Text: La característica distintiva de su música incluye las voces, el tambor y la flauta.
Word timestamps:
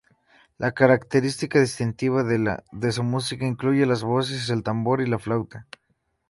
La 0.57 0.71
característica 0.71 1.59
distintiva 1.59 2.23
de 2.23 2.91
su 2.91 3.03
música 3.03 3.45
incluye 3.45 3.85
las 3.85 4.01
voces, 4.01 4.49
el 4.49 4.63
tambor 4.63 4.99
y 5.01 5.05
la 5.05 5.19
flauta. 5.19 5.67